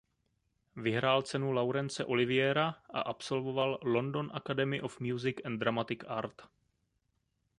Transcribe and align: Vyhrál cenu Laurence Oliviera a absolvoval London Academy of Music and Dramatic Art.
Vyhrál 0.75 1.21
cenu 1.21 1.51
Laurence 1.51 2.05
Oliviera 2.05 2.67
a 2.93 3.01
absolvoval 3.01 3.79
London 3.83 4.31
Academy 4.33 4.81
of 4.81 4.99
Music 4.99 5.45
and 5.45 5.59
Dramatic 5.59 6.03
Art. 6.07 6.41